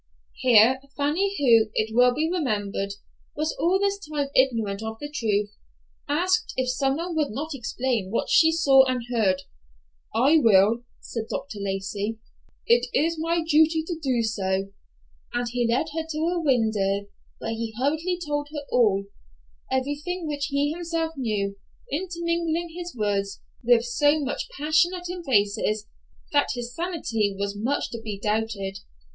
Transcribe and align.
Here, 0.39 0.79
Fanny, 0.97 1.35
who, 1.37 1.69
it 1.75 1.93
will 1.95 2.11
be 2.11 2.27
remembered, 2.27 2.93
was 3.35 3.55
all 3.59 3.77
this 3.79 3.99
time 3.99 4.29
ignorant 4.35 4.81
of 4.81 4.97
the 4.99 5.11
truth, 5.11 5.51
asked 6.09 6.53
if 6.57 6.71
some 6.71 6.97
one 6.97 7.15
would 7.15 7.29
not 7.29 7.53
explain 7.53 8.09
what 8.09 8.27
she 8.27 8.51
saw 8.51 8.83
and 8.85 9.03
heard. 9.11 9.43
"I 10.15 10.39
will," 10.39 10.85
said 11.01 11.25
Dr. 11.29 11.59
Lacey, 11.59 12.17
"it 12.65 12.87
is 12.95 13.19
my 13.19 13.43
duty 13.47 13.83
to 13.85 13.99
do 14.01 14.23
so," 14.23 14.71
and 15.35 15.47
he 15.49 15.67
led 15.69 15.89
her 15.93 16.07
to 16.09 16.17
a 16.17 16.41
window, 16.41 17.05
where 17.37 17.51
he 17.53 17.75
hurriedly 17.77 18.17
told 18.27 18.49
her 18.51 18.65
all—everything 18.71 20.25
which 20.25 20.45
he 20.47 20.71
himself 20.71 21.11
knew, 21.15 21.57
intermingling 21.91 22.73
his 22.75 22.95
words 22.95 23.39
with 23.63 23.85
so 23.85 24.19
much 24.19 24.49
passionate 24.49 25.07
embraces 25.11 25.85
that 26.31 26.47
his 26.55 26.73
sanity 26.73 27.35
was 27.37 27.55
much 27.55 27.91
to 27.91 28.01
be 28.01 28.17
doubted. 28.19 28.79